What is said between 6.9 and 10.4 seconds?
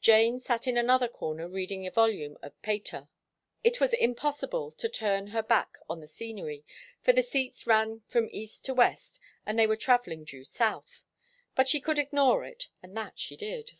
for the seats ran from east to west and they were travelling